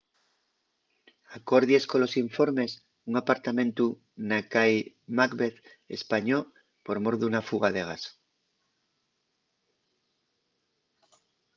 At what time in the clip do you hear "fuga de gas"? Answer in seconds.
7.49-8.03